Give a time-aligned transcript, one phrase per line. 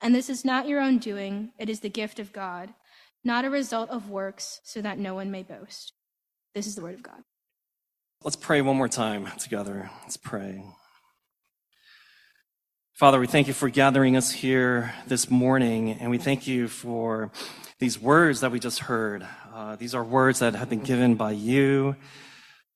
[0.00, 2.74] And this is not your own doing, it is the gift of God,
[3.24, 5.92] not a result of works, so that no one may boast.
[6.54, 7.22] This is the word of God.
[8.22, 9.90] Let's pray one more time together.
[10.02, 10.64] Let's pray.
[12.94, 17.30] Father, we thank you for gathering us here this morning, and we thank you for
[17.78, 19.26] these words that we just heard.
[19.54, 21.94] Uh, these are words that have been given by you.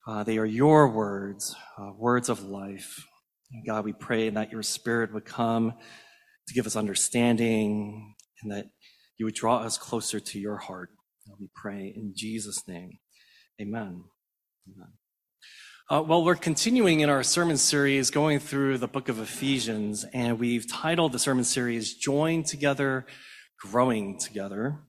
[0.07, 3.07] Uh, they are your words, uh, words of life.
[3.51, 5.73] And God, we pray that your spirit would come
[6.51, 8.67] to give us understanding and that
[9.17, 10.91] you would draw us closer to your heart.
[11.39, 12.99] We pray in Jesus' name.
[13.61, 14.03] Amen.
[14.67, 14.89] Amen.
[15.89, 20.41] Uh, well, we're continuing in our sermon series going through the book of Ephesians, and
[20.41, 23.07] we've titled the sermon series Joined Together,
[23.61, 24.81] Growing Together.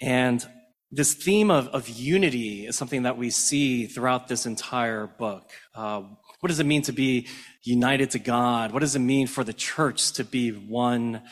[0.00, 0.46] And
[0.90, 5.50] this theme of, of unity is something that we see throughout this entire book.
[5.74, 6.04] Uh,
[6.40, 7.26] what does it mean to be
[7.64, 8.72] united to God?
[8.72, 11.22] What does it mean for the church to be one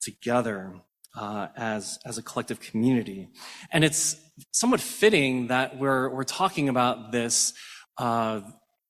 [0.00, 0.74] together
[1.16, 3.28] uh, as as a collective community?
[3.70, 4.16] And it's
[4.52, 7.52] somewhat fitting that we're we're talking about this,
[7.98, 8.40] uh,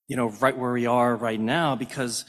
[0.08, 2.24] you know, right where we are right now, because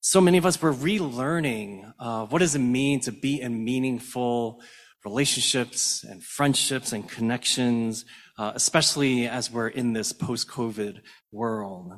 [0.00, 4.62] so many of us were relearning uh, what does it mean to be in meaningful
[5.04, 8.04] relationships and friendships and connections,
[8.38, 11.00] uh, especially as we're in this post-COVID
[11.32, 11.92] world.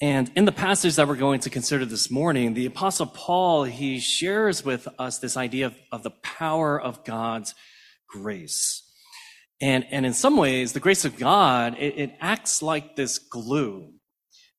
[0.00, 4.00] And in the passage that we're going to consider this morning, the apostle Paul, he
[4.00, 7.54] shares with us this idea of, of the power of God's
[8.08, 8.82] grace.
[9.60, 13.92] And, and in some ways, the grace of God, it, it acts like this glue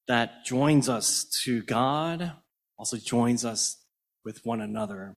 [0.08, 2.34] that joins us to God,
[2.78, 3.84] also joins us
[4.24, 5.16] with one another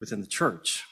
[0.00, 0.84] within the church.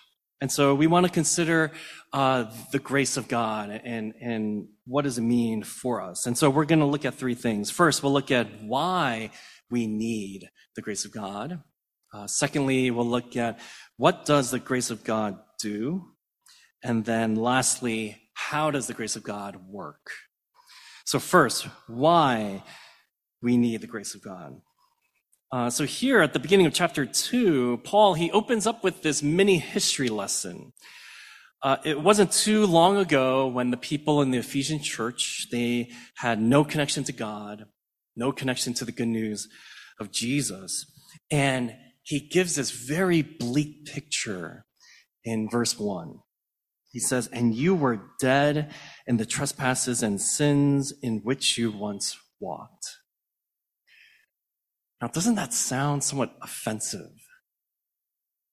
[0.44, 1.72] And so we want to consider
[2.12, 6.26] uh, the grace of God and, and what does it mean for us.
[6.26, 7.70] And so we're going to look at three things.
[7.70, 9.30] First, we'll look at why
[9.70, 11.62] we need the grace of God.
[12.12, 13.58] Uh, secondly, we'll look at
[13.96, 16.10] what does the grace of God do?
[16.82, 20.10] And then lastly, how does the grace of God work?
[21.06, 22.62] So first, why
[23.40, 24.60] we need the grace of God.
[25.52, 29.22] Uh, so here at the beginning of chapter two, Paul, he opens up with this
[29.22, 30.72] mini history lesson.
[31.62, 36.40] Uh, it wasn't too long ago when the people in the Ephesian church, they had
[36.40, 37.64] no connection to God,
[38.16, 39.48] no connection to the good news
[39.98, 40.84] of Jesus.
[41.30, 44.66] And he gives this very bleak picture
[45.24, 46.18] in verse one.
[46.90, 48.72] He says, and you were dead
[49.06, 52.98] in the trespasses and sins in which you once walked.
[55.04, 57.12] Now, doesn't that sound somewhat offensive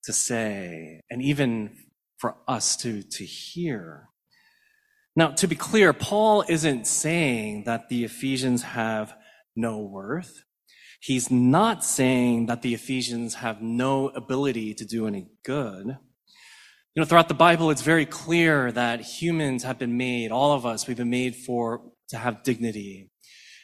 [0.04, 1.78] to say, and even
[2.18, 4.10] for us to, to hear?
[5.16, 9.16] Now, to be clear, Paul isn't saying that the Ephesians have
[9.56, 10.44] no worth.
[11.00, 15.86] He's not saying that the Ephesians have no ability to do any good.
[15.86, 20.66] You know, throughout the Bible, it's very clear that humans have been made, all of
[20.66, 23.10] us, we've been made for, to have dignity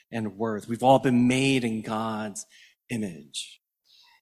[0.09, 0.69] and worth.
[0.69, 2.46] We've all been made in God's
[2.90, 3.62] image.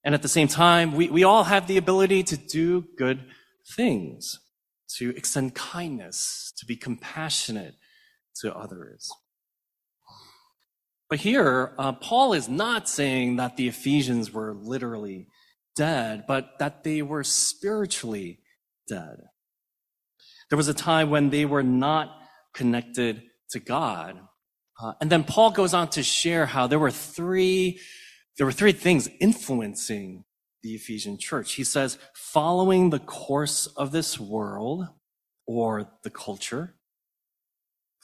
[0.04, 3.26] And at the same time, we, we all have the ability to do good
[3.76, 4.40] things,
[4.98, 7.76] to extend kindness, to be compassionate
[8.42, 9.10] to others.
[11.10, 15.28] But here, uh, Paul is not saying that the Ephesians were literally
[15.76, 18.40] dead, but that they were spiritually
[18.88, 19.18] dead.
[20.50, 22.16] There was a time when they were not
[22.54, 24.20] connected to God.
[24.82, 27.80] Uh, and then Paul goes on to share how there were three
[28.38, 30.26] there were three things influencing
[30.62, 31.54] the Ephesian church.
[31.54, 34.88] He says, following the course of this world
[35.48, 36.76] or the culture,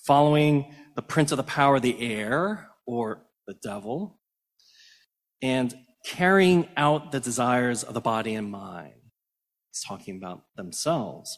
[0.06, 4.20] following the prince of the power of the air or the devil,
[5.42, 5.76] and
[6.06, 8.94] carrying out the desires of the body and mind.
[9.72, 11.38] He's talking about themselves.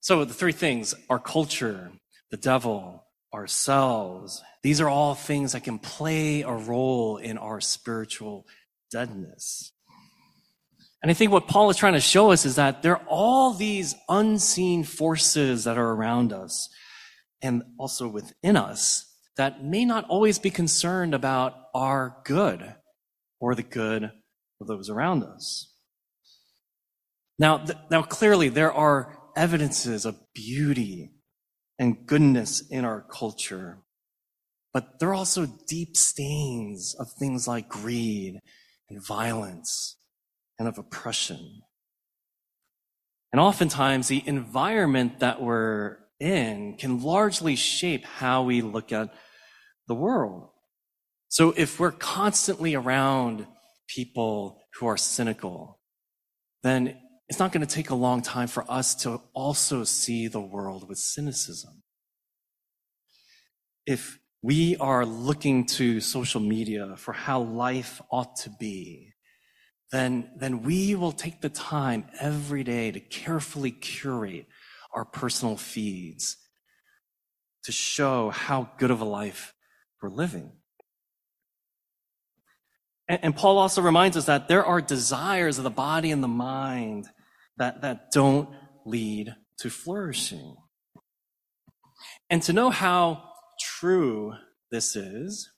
[0.00, 1.90] So the three things our culture,
[2.30, 4.42] the devil, ourselves.
[4.62, 8.46] These are all things that can play a role in our spiritual
[8.90, 9.72] deadness.
[11.02, 13.54] And I think what Paul is trying to show us is that there are all
[13.54, 16.68] these unseen forces that are around us
[17.40, 19.04] and also within us
[19.36, 22.74] that may not always be concerned about our good
[23.38, 24.10] or the good
[24.60, 25.72] of those around us.
[27.38, 31.12] Now, th- now clearly there are evidences of beauty
[31.78, 33.78] and goodness in our culture,
[34.72, 38.40] but there are also deep stains of things like greed
[38.88, 39.96] and violence
[40.58, 41.62] and of oppression.
[43.32, 49.14] And oftentimes the environment that we're in can largely shape how we look at
[49.86, 50.48] the world.
[51.28, 53.46] So if we're constantly around
[53.86, 55.78] people who are cynical,
[56.62, 56.98] then
[57.28, 60.88] it's not going to take a long time for us to also see the world
[60.88, 61.82] with cynicism.
[63.86, 69.12] If we are looking to social media for how life ought to be,
[69.92, 74.46] then, then we will take the time every day to carefully curate
[74.94, 76.36] our personal feeds
[77.64, 79.54] to show how good of a life
[80.00, 80.52] we're living.
[83.08, 86.28] And, and Paul also reminds us that there are desires of the body and the
[86.28, 87.08] mind
[87.58, 88.48] that, that don't
[88.86, 90.56] lead to flourishing.
[92.30, 93.22] And to know how
[93.60, 94.34] true
[94.70, 95.48] this is,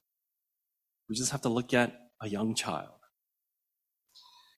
[1.09, 1.93] we just have to look at
[2.23, 2.95] a young child.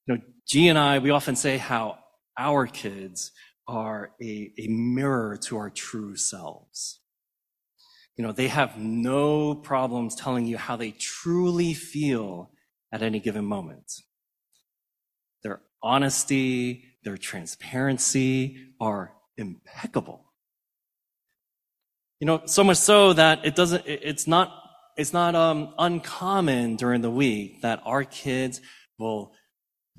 [0.07, 1.99] You know, G and I, we often say how
[2.39, 3.33] our kids
[3.69, 7.01] are a, a mirror to our true selves.
[8.17, 12.51] You know, they have no problems telling you how they truly feel
[12.93, 13.91] at any given moment.
[15.43, 20.25] Their honesty, their transparency are impeccable.
[22.21, 24.53] You know, so much so that it doesn't, it's not,
[24.97, 28.61] it's not um, uncommon during the week that our kids
[28.99, 29.33] will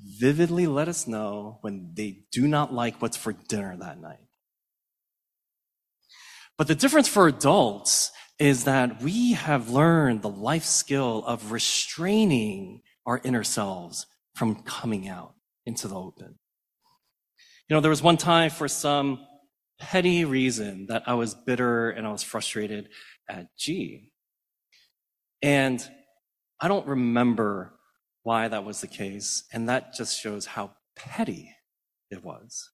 [0.00, 4.26] vividly let us know when they do not like what's for dinner that night.
[6.56, 12.82] But the difference for adults is that we have learned the life skill of restraining
[13.06, 15.34] our inner selves from coming out
[15.66, 16.38] into the open.
[17.68, 19.20] You know, there was one time for some
[19.78, 22.88] petty reason that I was bitter and I was frustrated
[23.28, 24.12] at G.
[25.42, 25.86] And
[26.60, 27.72] I don't remember
[28.22, 29.44] why that was the case.
[29.52, 31.54] And that just shows how petty
[32.10, 32.70] it was.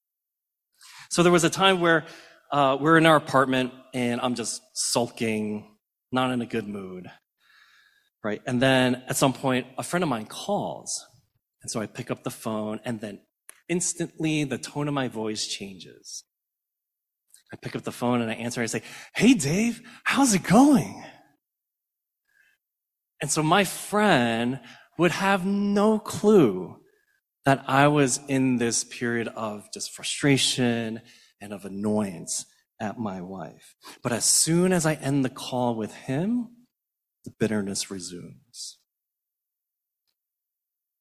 [1.08, 2.04] So there was a time where
[2.52, 5.76] uh, we're in our apartment and I'm just sulking,
[6.10, 7.10] not in a good mood.
[8.24, 8.42] Right.
[8.44, 11.06] And then at some point, a friend of mine calls.
[11.62, 13.20] And so I pick up the phone and then
[13.70, 16.24] instantly the tone of my voice changes.
[17.52, 18.82] I pick up the phone and I answer and I say,
[19.14, 21.02] Hey, Dave, how's it going?
[23.22, 24.60] And so my friend
[24.98, 26.76] would have no clue
[27.44, 31.00] that I was in this period of just frustration
[31.40, 32.44] and of annoyance
[32.80, 33.74] at my wife.
[34.02, 36.48] But as soon as I end the call with him,
[37.24, 38.79] the bitterness resumes.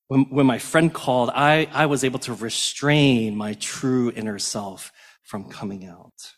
[0.10, 4.92] When, when my friend called, I, I was able to restrain my true inner self
[5.24, 6.34] from coming out.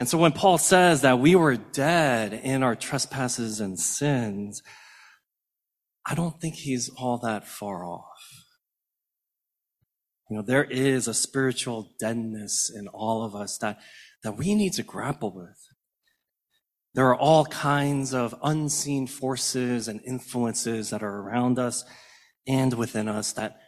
[0.00, 4.60] And so when Paul says that we were dead in our trespasses and sins,
[6.04, 8.44] I don't think he's all that far off.
[10.28, 13.78] You know, there is a spiritual deadness in all of us that,
[14.24, 15.60] that we need to grapple with.
[16.94, 21.84] There are all kinds of unseen forces and influences that are around us
[22.46, 23.58] and within us that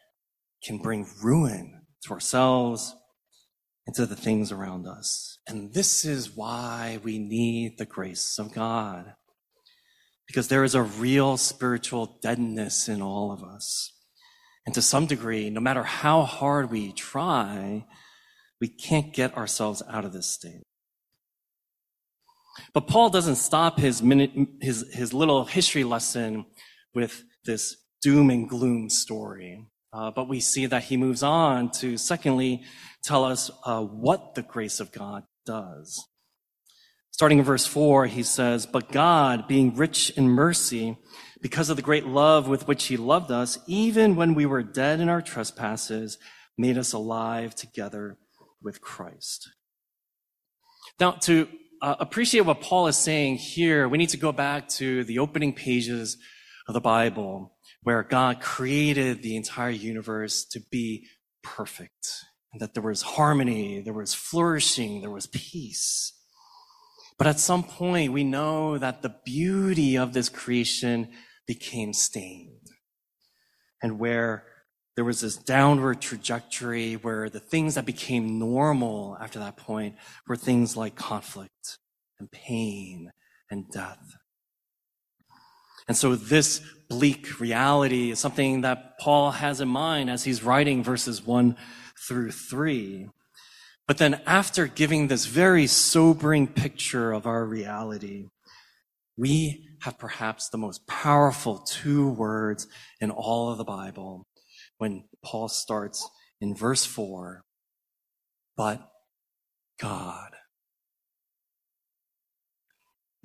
[0.64, 2.94] can bring ruin to ourselves
[3.86, 5.38] and to the things around us.
[5.46, 9.14] And this is why we need the grace of God
[10.26, 13.92] because there is a real spiritual deadness in all of us.
[14.64, 17.86] And to some degree, no matter how hard we try,
[18.60, 20.62] we can't get ourselves out of this state.
[22.72, 26.46] But Paul doesn't stop his minute, his, his little history lesson
[26.94, 29.66] with this doom and gloom story.
[29.92, 32.62] Uh, but we see that he moves on to secondly
[33.02, 36.06] tell us uh, what the grace of God does.
[37.10, 40.96] Starting in verse 4, he says, But God, being rich in mercy,
[41.42, 45.00] because of the great love with which he loved us, even when we were dead
[45.00, 46.16] in our trespasses,
[46.56, 48.18] made us alive together
[48.62, 49.50] with Christ.
[51.00, 51.48] Now, to
[51.82, 55.52] uh, appreciate what Paul is saying here, we need to go back to the opening
[55.52, 56.18] pages
[56.68, 57.55] of the Bible,
[57.86, 61.06] where God created the entire universe to be
[61.44, 66.12] perfect, and that there was harmony, there was flourishing, there was peace.
[67.16, 71.12] But at some point, we know that the beauty of this creation
[71.46, 72.72] became stained.
[73.80, 74.46] And where
[74.96, 79.94] there was this downward trajectory where the things that became normal after that point
[80.26, 81.78] were things like conflict
[82.18, 83.12] and pain
[83.48, 84.16] and death.
[85.88, 90.82] And so this bleak reality is something that Paul has in mind as he's writing
[90.82, 91.56] verses one
[92.06, 93.08] through three.
[93.86, 98.26] But then after giving this very sobering picture of our reality,
[99.16, 102.66] we have perhaps the most powerful two words
[103.00, 104.26] in all of the Bible
[104.78, 106.08] when Paul starts
[106.40, 107.44] in verse four,
[108.56, 108.90] but
[109.78, 110.35] God.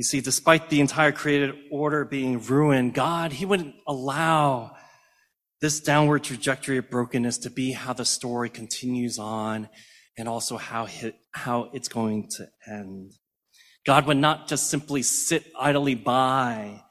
[0.01, 4.75] You see, despite the entire created order being ruined, God, He wouldn't allow
[5.61, 9.69] this downward trajectory of brokenness to be how the story continues on
[10.17, 10.87] and also how,
[11.33, 13.11] how it's going to end.
[13.85, 16.81] God would not just simply sit idly by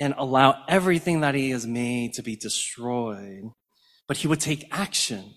[0.00, 3.44] and allow everything that he has made to be destroyed,
[4.08, 5.34] but he would take action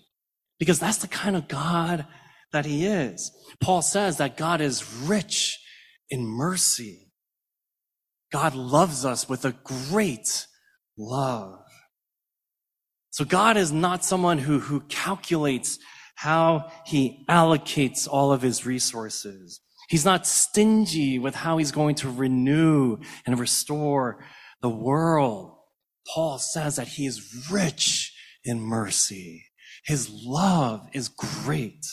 [0.58, 2.06] because that's the kind of God
[2.50, 3.30] that he is.
[3.60, 5.60] Paul says that God is rich
[6.10, 7.12] in mercy.
[8.32, 10.46] God loves us with a great
[10.96, 11.60] love.
[13.10, 15.78] So God is not someone who, who calculates
[16.16, 19.60] how he allocates all of his resources.
[19.88, 24.24] He's not stingy with how he's going to renew and restore
[24.60, 25.56] the world.
[26.12, 28.12] Paul says that he is rich
[28.44, 29.46] in mercy.
[29.84, 31.86] His love is great.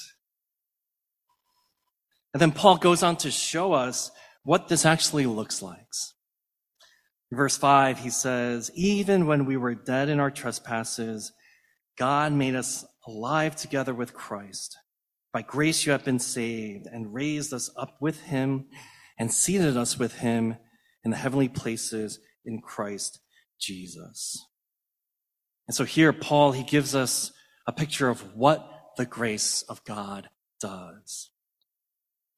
[2.36, 4.12] And then Paul goes on to show us
[4.44, 5.80] what this actually looks like.
[7.32, 11.32] Verse 5, he says, Even when we were dead in our trespasses,
[11.98, 14.78] God made us alive together with Christ.
[15.32, 18.66] By grace you have been saved and raised us up with him
[19.18, 20.58] and seated us with him
[21.06, 23.22] in the heavenly places in Christ
[23.62, 24.46] Jesus.
[25.70, 27.32] And so here, Paul, he gives us
[27.66, 30.28] a picture of what the grace of God
[30.60, 31.30] does.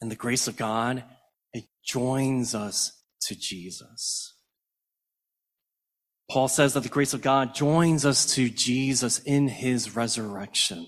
[0.02, 1.04] And the grace of God,
[1.54, 4.34] it joins us to Jesus.
[6.30, 10.86] Paul says that the grace of God joins us to Jesus in his resurrection.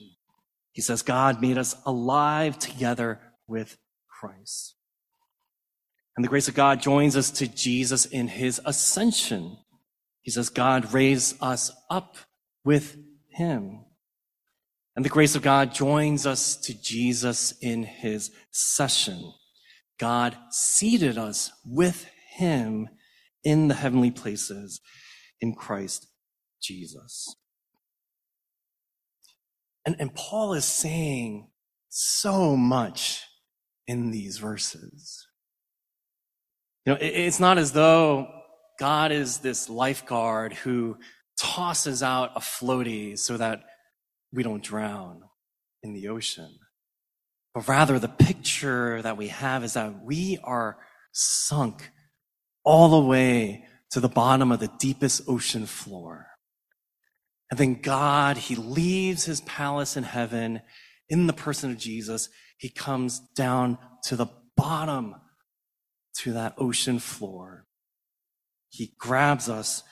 [0.73, 4.75] He says God made us alive together with Christ.
[6.15, 9.57] And the grace of God joins us to Jesus in his ascension.
[10.21, 12.17] He says God raised us up
[12.65, 12.97] with
[13.29, 13.85] him.
[14.99, 19.31] And the grace of God joins us to Jesus in his session.
[19.97, 22.89] God seated us with him
[23.41, 24.81] in the heavenly places
[25.39, 26.05] in Christ
[26.61, 27.33] Jesus.
[29.85, 31.47] And, and Paul is saying
[31.87, 33.23] so much
[33.87, 35.25] in these verses.
[36.85, 38.27] You know, it, it's not as though
[38.81, 40.97] God is this lifeguard who
[41.37, 43.61] tosses out a floaty so that
[44.33, 45.23] we don't drown
[45.83, 46.57] in the ocean.
[47.53, 50.77] But rather, the picture that we have is that we are
[51.11, 51.89] sunk
[52.63, 56.27] all the way to the bottom of the deepest ocean floor.
[57.49, 60.61] And then God, He leaves His palace in heaven
[61.09, 62.29] in the person of Jesus.
[62.57, 65.15] He comes down to the bottom
[66.21, 67.65] to that ocean floor.
[68.69, 69.83] He grabs us,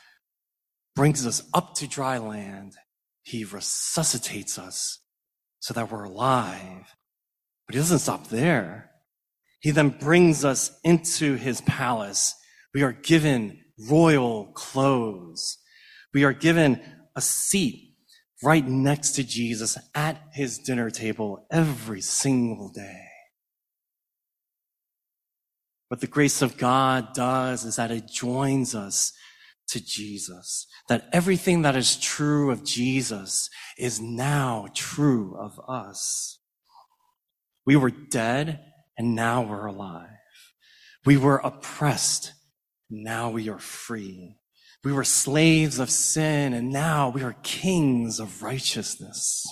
[0.95, 2.75] brings us up to dry land.
[3.27, 4.99] He resuscitates us
[5.59, 6.95] so that we're alive.
[7.65, 8.89] But he doesn't stop there.
[9.59, 12.35] He then brings us into his palace.
[12.73, 15.57] We are given royal clothes.
[16.13, 16.79] We are given
[17.17, 17.95] a seat
[18.41, 23.07] right next to Jesus at his dinner table every single day.
[25.89, 29.11] What the grace of God does is that it joins us
[29.69, 30.67] to Jesus.
[30.89, 36.39] That everything that is true of Jesus is now true of us.
[37.65, 38.63] We were dead
[38.97, 40.09] and now we're alive.
[41.05, 42.33] We were oppressed
[42.89, 44.37] now we are free.
[44.83, 49.45] We were slaves of sin, and now we are kings of righteousness.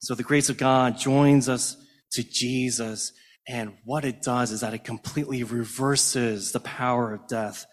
[0.00, 1.76] So the grace of God joins us
[2.12, 3.12] to Jesus,
[3.48, 7.64] and what it does is that it completely reverses the power of death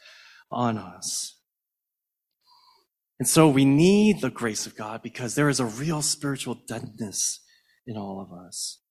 [0.52, 1.36] on us.
[3.20, 7.42] And so we need the grace of God because there is a real spiritual deadness
[7.86, 8.82] in all of us.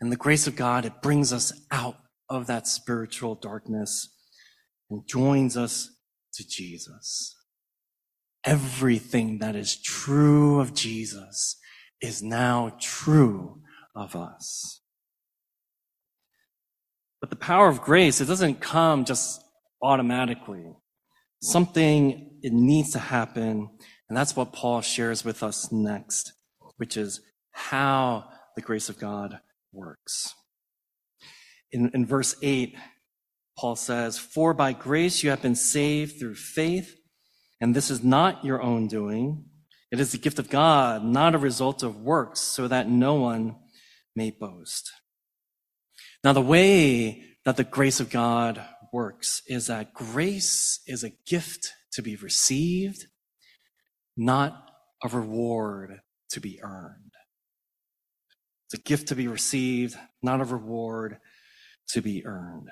[0.00, 1.96] And the grace of God, it brings us out
[2.28, 4.14] of that spiritual darkness
[4.90, 5.90] and joins us
[6.34, 7.34] to Jesus.
[8.44, 11.58] Everything that is true of Jesus
[12.00, 13.62] is now true
[13.96, 14.82] of us.
[17.20, 19.42] But the power of grace, it doesn't come just
[19.82, 20.76] automatically.
[21.40, 23.70] Something, it needs to happen.
[24.08, 26.32] And that's what Paul shares with us next,
[26.76, 27.20] which is
[27.52, 28.24] how
[28.56, 29.38] the grace of God
[29.72, 30.34] works.
[31.70, 32.76] In, in verse 8,
[33.58, 36.94] Paul says, For by grace you have been saved through faith,
[37.60, 39.44] and this is not your own doing.
[39.90, 43.56] It is the gift of God, not a result of works, so that no one
[44.14, 44.90] may boast.
[46.22, 51.72] Now, the way that the grace of God works is that grace is a gift
[51.92, 53.06] to be received,
[54.16, 54.70] not
[55.04, 57.12] a reward to be earned.
[58.66, 61.18] It's a gift to be received, not a reward
[61.88, 62.68] to be earned.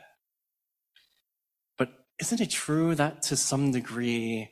[1.78, 4.50] But isn't it true that to some degree,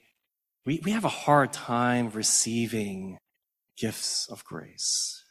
[0.64, 3.18] we, we have a hard time receiving
[3.76, 5.22] gifts of grace?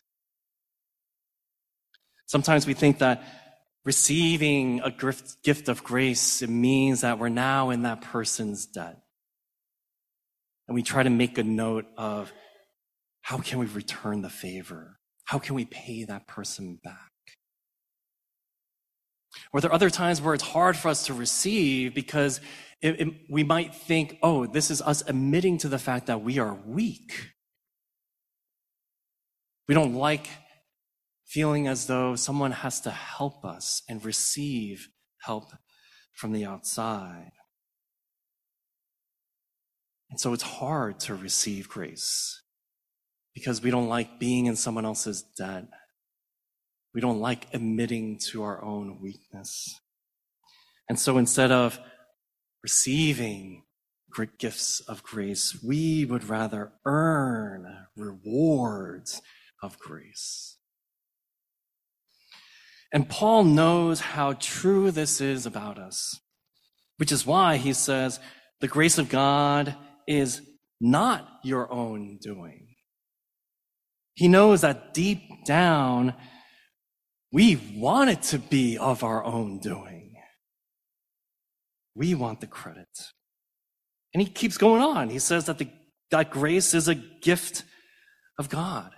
[2.28, 3.24] Sometimes we think that
[3.86, 9.02] receiving a gift, gift of grace, it means that we're now in that person's debt.
[10.68, 12.32] And we try to make a note of
[13.22, 15.00] how can we return the favor?
[15.26, 17.12] How can we pay that person back?
[19.52, 22.40] Or there are other times where it's hard for us to receive because
[22.82, 26.40] it, it, we might think, oh, this is us admitting to the fact that we
[26.40, 27.32] are weak.
[29.68, 30.28] We don't like
[31.34, 34.88] feeling as though someone has to help us and receive
[35.18, 35.46] help
[36.14, 37.32] from the outside.
[40.12, 42.44] And so it's hard to receive grace
[43.34, 45.66] because we don't like being in someone else's debt.
[46.94, 49.82] We don't like admitting to our own weakness.
[50.88, 51.80] And so instead of
[52.62, 53.64] receiving
[54.12, 59.20] great gifts of grace, we would rather earn rewards
[59.64, 60.58] of grace.
[62.94, 66.22] And Paul knows how true this is about us,
[66.98, 68.20] which is why he says,
[68.62, 69.76] the grace of God
[70.08, 70.42] is
[70.80, 72.76] not your own doing.
[74.14, 76.14] He knows that deep down,
[77.32, 80.14] we want it to be of our own doing.
[81.96, 82.88] We want the credit.
[84.14, 85.10] And he keeps going on.
[85.10, 85.68] He says that the,
[86.12, 87.64] that grace is a gift
[88.38, 88.92] of God.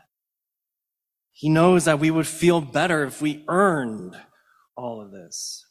[1.38, 4.16] He knows that we would feel better if we earned
[4.78, 5.66] all of this.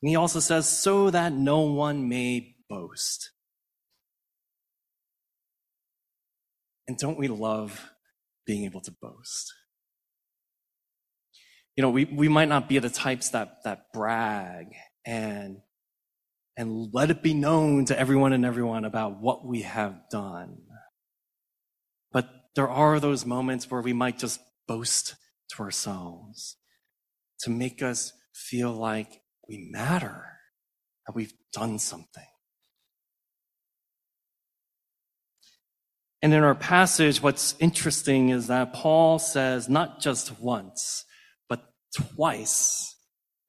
[0.00, 3.32] And he also says, so that no one may boast.
[6.86, 7.90] And don't we love
[8.46, 9.52] being able to boast?
[11.74, 14.66] You know, we, we might not be the types that, that brag
[15.04, 15.56] and,
[16.56, 20.58] and let it be known to everyone and everyone about what we have done.
[22.12, 25.16] But there are those moments where we might just boast
[25.50, 26.56] to ourselves
[27.40, 30.26] to make us feel like we matter,
[31.06, 32.26] that we've done something.
[36.22, 41.04] And in our passage, what's interesting is that Paul says not just once,
[41.48, 42.96] but twice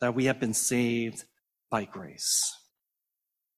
[0.02, 1.24] that we have been saved
[1.72, 2.54] by grace.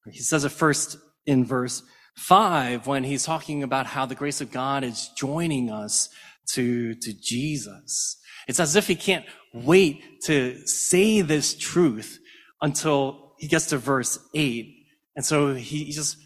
[0.10, 1.84] He says it first in verse
[2.15, 6.10] 5 when he's talking about how the grace of God is joining us
[6.53, 8.17] to, to Jesus.
[8.47, 12.19] It's as if he can't wait to say this truth
[12.62, 14.75] until he gets to verse 8.
[15.15, 16.17] And so he just,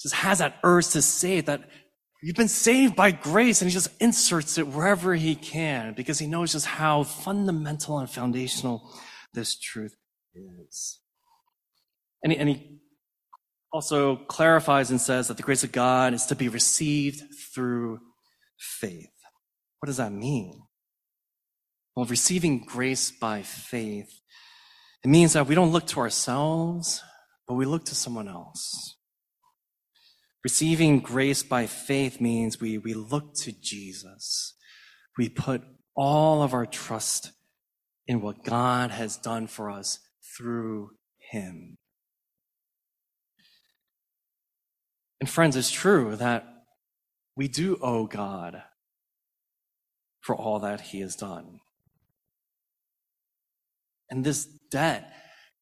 [0.00, 1.62] just has that urge to say that
[2.22, 6.26] you've been saved by grace, and he just inserts it wherever he can because he
[6.26, 8.90] knows just how fundamental and foundational
[9.32, 9.96] this truth
[10.34, 10.98] is.
[12.22, 12.80] And he, and he
[13.72, 17.22] also clarifies and says that the grace of God is to be received
[17.54, 18.00] through
[18.58, 19.08] faith.
[19.80, 20.62] What does that mean?
[21.96, 24.20] Well, receiving grace by faith,
[25.02, 27.02] it means that we don't look to ourselves,
[27.48, 28.96] but we look to someone else.
[30.44, 34.54] Receiving grace by faith means we, we look to Jesus.
[35.18, 35.62] We put
[35.96, 37.32] all of our trust
[38.06, 39.98] in what God has done for us
[40.36, 41.78] through him.
[45.20, 46.46] And friends, it's true that
[47.36, 48.62] we do owe God
[50.20, 51.60] for all that he has done.
[54.10, 55.12] And this debt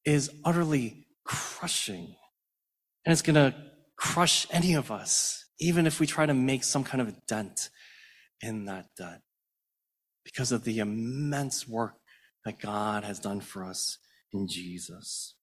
[0.04, 2.16] is utterly crushing.
[3.04, 3.54] And it's going to
[3.96, 7.68] crush any of us, even if we try to make some kind of a dent
[8.40, 9.20] in that debt,
[10.24, 11.94] because of the immense work
[12.44, 13.98] that God has done for us
[14.32, 15.34] in Jesus.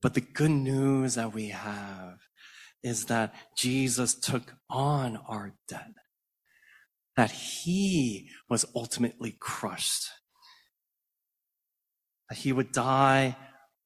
[0.00, 2.18] But the good news that we have
[2.82, 5.92] is that Jesus took on our debt
[7.16, 10.08] that he was ultimately crushed.
[12.28, 13.36] that he would die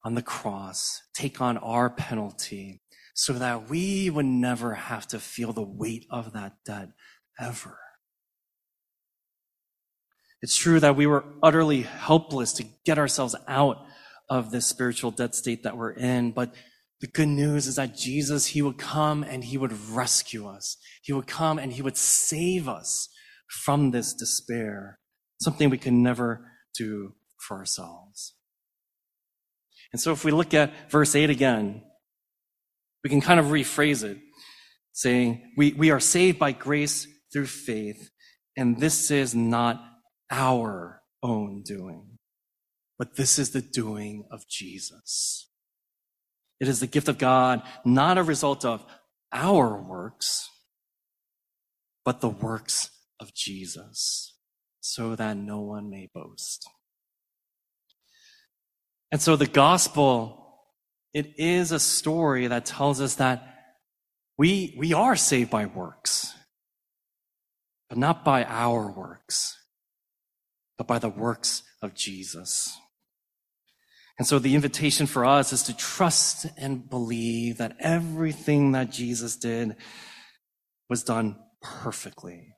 [0.03, 2.81] on the cross, take on our penalty,
[3.13, 6.89] so that we would never have to feel the weight of that debt
[7.39, 7.79] ever.
[10.41, 13.85] It's true that we were utterly helpless to get ourselves out
[14.29, 16.53] of this spiritual dead state that we're in, but
[17.01, 20.77] the good news is that Jesus, He would come and He would rescue us.
[21.01, 23.09] He would come and He would save us
[23.49, 24.99] from this despair,
[25.41, 28.35] something we can never do for ourselves.
[29.91, 31.81] And so if we look at verse 8 again,
[33.03, 34.17] we can kind of rephrase it,
[34.91, 38.09] saying, we, we are saved by grace through faith,
[38.57, 39.81] and this is not
[40.29, 42.17] our own doing,
[42.97, 45.49] but this is the doing of Jesus.
[46.59, 48.83] It is the gift of God, not a result of
[49.31, 50.49] our works,
[52.03, 54.35] but the works of Jesus,
[54.79, 56.67] so that no one may boast.
[59.11, 60.59] And so the gospel,
[61.13, 63.55] it is a story that tells us that
[64.37, 66.33] we, we are saved by works,
[67.89, 69.57] but not by our works,
[70.77, 72.77] but by the works of Jesus.
[74.19, 79.37] And so the invitation for us is to trust and believe that everything that Jesus
[79.37, 79.75] did
[80.89, 82.56] was done perfectly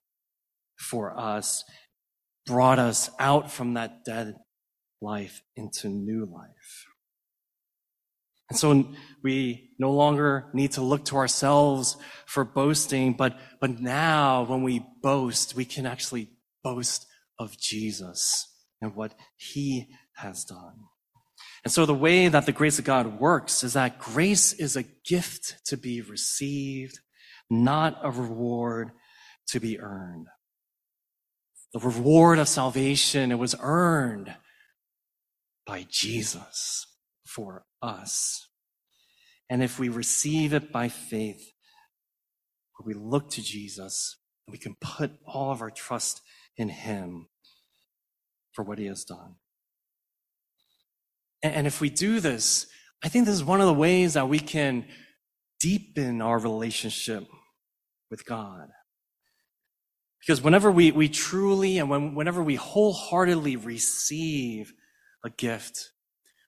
[0.79, 1.63] for us,
[2.45, 4.35] brought us out from that dead
[5.01, 6.87] life into new life.
[8.49, 14.43] And so we no longer need to look to ourselves for boasting, but, but now
[14.43, 16.31] when we boast, we can actually
[16.63, 17.05] boast
[17.37, 18.47] of Jesus
[18.81, 20.73] and what he has done.
[21.63, 24.85] And so the way that the grace of God works is that grace is a
[25.05, 26.99] gift to be received,
[27.49, 28.91] not a reward
[29.49, 30.27] to be earned.
[31.73, 34.35] The reward of salvation, it was earned
[35.65, 36.87] by Jesus
[37.25, 38.49] for us.
[39.49, 41.51] And if we receive it by faith,
[42.83, 46.21] we look to Jesus, we can put all of our trust
[46.57, 47.27] in him
[48.53, 49.35] for what he has done.
[51.43, 52.67] And if we do this,
[53.03, 54.85] I think this is one of the ways that we can
[55.59, 57.27] deepen our relationship
[58.09, 58.69] with God.
[60.19, 64.73] Because whenever we, we truly and when, whenever we wholeheartedly receive
[65.23, 65.91] a gift,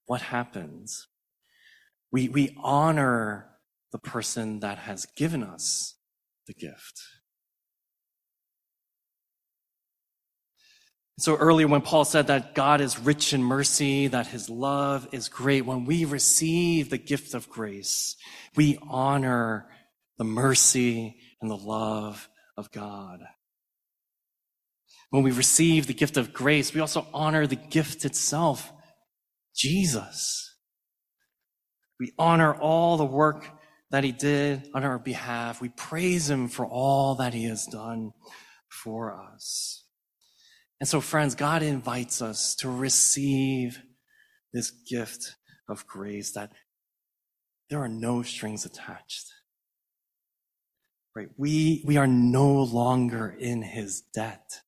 [0.05, 1.07] what happens?
[2.12, 3.47] We, we honor
[3.91, 5.95] the person that has given us
[6.47, 7.01] the gift.
[11.19, 15.29] So earlier when Paul said that God is rich in mercy, that his love is
[15.29, 18.15] great, when we receive the gift of grace,
[18.55, 19.69] we honor
[20.17, 23.19] the mercy and the love of God.
[25.12, 28.71] When we receive the gift of grace, we also honor the gift itself,
[29.54, 30.56] Jesus.
[32.00, 33.45] We honor all the work
[33.91, 35.62] that he did on our behalf.
[35.62, 38.12] We praise him for all that he has done
[38.69, 39.86] for us.
[40.80, 43.82] And so, friends, God invites us to receive
[44.54, 45.36] this gift
[45.69, 46.54] of grace that
[47.69, 49.26] there are no strings attached.
[51.13, 51.28] Right?
[51.38, 54.62] We, we are no longer in his debt.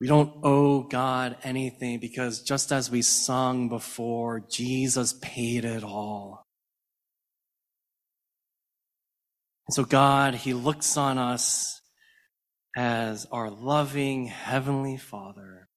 [0.00, 6.44] We don't owe God anything because just as we sung before, Jesus paid it all.
[9.66, 11.80] And so God, He looks on us
[12.76, 15.68] as our loving Heavenly Father.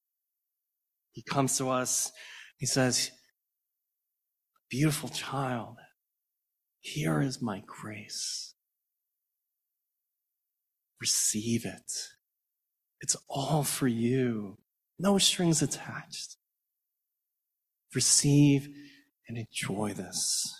[1.12, 2.12] He comes to us,
[2.58, 3.10] He says,
[4.68, 5.76] Beautiful child,
[6.80, 8.54] here is my grace.
[11.00, 11.90] Receive it.
[13.00, 14.58] It's all for you.
[14.98, 16.36] No strings attached.
[17.94, 18.68] Receive
[19.28, 20.54] and enjoy this.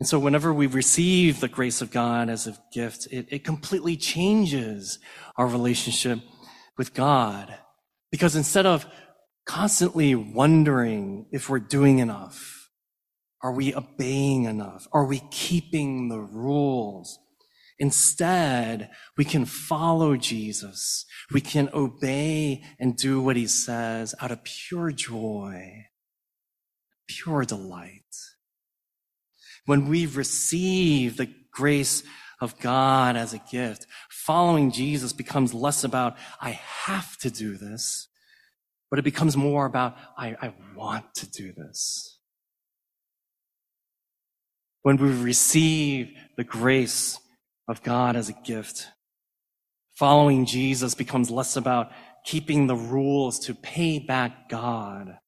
[0.00, 3.96] And so whenever we receive the grace of God as a gift, it, it completely
[3.96, 4.98] changes
[5.36, 6.18] our relationship
[6.76, 7.56] with God.
[8.10, 8.86] Because instead of
[9.46, 12.68] constantly wondering if we're doing enough,
[13.42, 14.86] are we obeying enough?
[14.92, 17.18] Are we keeping the rules?
[17.78, 21.06] Instead, we can follow Jesus.
[21.32, 25.86] We can obey and do what he says out of pure joy,
[27.08, 28.02] pure delight.
[29.66, 32.04] When we receive the grace
[32.40, 38.08] of God as a gift, following Jesus becomes less about, I have to do this,
[38.90, 42.18] but it becomes more about, I, I want to do this.
[44.82, 47.18] When we receive the grace
[47.68, 48.88] of God as a gift.
[49.96, 51.90] Following Jesus becomes less about
[52.24, 55.18] keeping the rules to pay back God,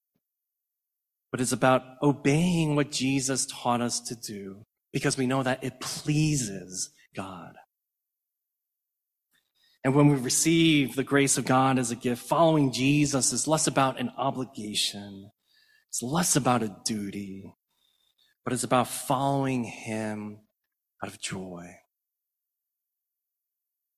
[1.31, 5.81] but it's about obeying what Jesus taught us to do because we know that it
[5.81, 7.55] pleases God.
[9.85, 13.69] And when we receive the grace of God as a gift, following Jesus is less
[13.69, 15.31] about an obligation.
[15.91, 17.55] It's less about a duty,
[18.45, 20.41] but it's about following Him
[21.05, 21.67] out of joy.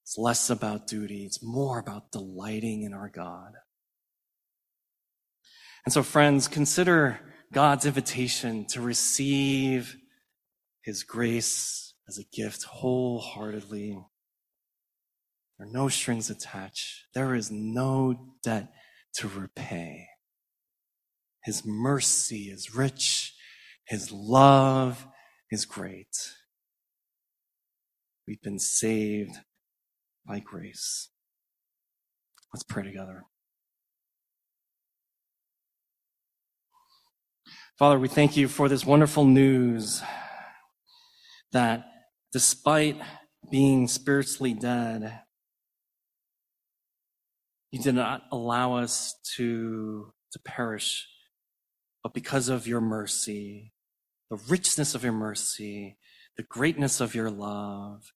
[0.09, 1.27] It's less about duty.
[1.27, 3.53] It's more about delighting in our God.
[5.85, 7.21] And so, friends, consider
[7.53, 9.99] God's invitation to receive
[10.83, 13.99] his grace as a gift wholeheartedly.
[15.59, 17.05] There are no strings attached.
[17.13, 18.73] There is no debt
[19.17, 20.07] to repay.
[21.45, 23.35] His mercy is rich.
[23.87, 25.07] His love
[25.51, 26.33] is great.
[28.27, 29.41] We've been saved
[30.29, 31.09] by grace.
[32.53, 33.25] Let's pray together.
[37.79, 40.03] Father, we thank you for this wonderful news
[41.53, 41.85] that
[42.33, 43.01] despite
[43.51, 45.21] being spiritually dead,
[47.71, 51.07] you did not allow us to, to perish,
[52.03, 53.73] but because of your mercy,
[54.31, 55.97] the richness of your mercy,
[56.37, 58.13] the greatness of your love,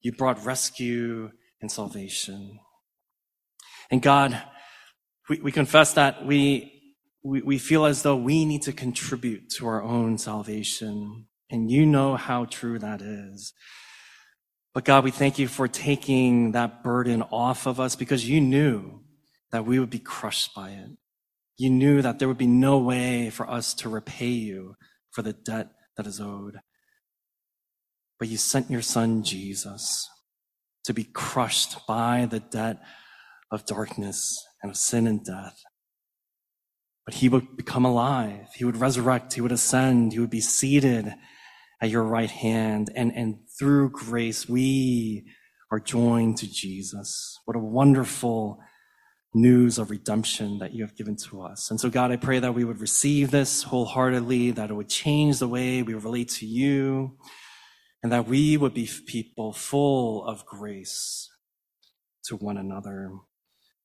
[0.00, 2.58] you brought rescue and salvation.
[3.90, 4.40] And God,
[5.28, 9.66] we, we confess that we, we, we feel as though we need to contribute to
[9.66, 11.26] our own salvation.
[11.50, 13.52] And you know how true that is.
[14.72, 19.00] But God, we thank you for taking that burden off of us because you knew
[19.50, 20.90] that we would be crushed by it.
[21.56, 24.76] You knew that there would be no way for us to repay you
[25.10, 26.60] for the debt that is owed.
[28.18, 30.08] But you sent your son, Jesus,
[30.84, 32.82] to be crushed by the debt
[33.50, 35.62] of darkness and of sin and death.
[37.04, 38.48] But he would become alive.
[38.54, 39.34] He would resurrect.
[39.34, 40.12] He would ascend.
[40.12, 41.14] He would be seated
[41.80, 42.90] at your right hand.
[42.94, 45.24] And, and through grace, we
[45.70, 47.38] are joined to Jesus.
[47.44, 48.60] What a wonderful
[49.32, 51.70] news of redemption that you have given to us.
[51.70, 55.38] And so, God, I pray that we would receive this wholeheartedly, that it would change
[55.38, 57.16] the way we relate to you,
[58.02, 61.28] and that we would be people full of grace
[62.24, 63.12] to one another,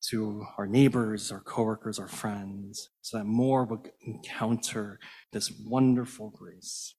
[0.09, 4.99] to our neighbors, our coworkers, our friends, so that more would encounter
[5.33, 6.95] this wonderful grace.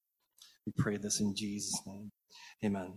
[0.66, 2.10] We pray this in Jesus' name.
[2.64, 2.96] Amen.